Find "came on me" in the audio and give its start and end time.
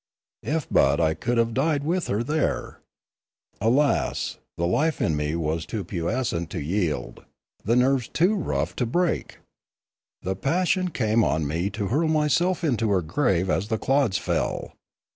10.89-11.69